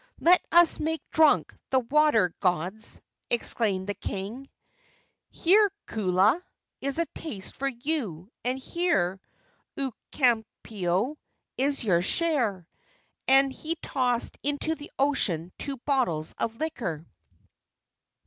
"Let 0.19 0.43
us 0.51 0.79
make 0.79 1.03
drunk 1.11 1.55
the 1.69 1.77
water 1.81 2.33
gods!" 2.39 2.99
exclaimed 3.29 3.85
the 3.85 3.93
king. 3.93 4.49
"Here, 5.29 5.71
Kuula, 5.85 6.41
is 6.81 6.97
a 6.97 7.05
taste 7.13 7.55
for 7.55 7.67
you; 7.67 8.31
and 8.43 8.57
here, 8.57 9.21
Ukanipo, 9.77 11.17
is 11.55 11.83
your 11.83 12.01
share!" 12.01 12.67
And 13.27 13.53
he 13.53 13.75
tossed 13.75 14.39
into 14.41 14.73
the 14.73 14.91
ocean 14.97 15.53
two 15.59 15.77
bottles 15.85 16.33
of 16.39 16.55
liquor. 16.55 17.05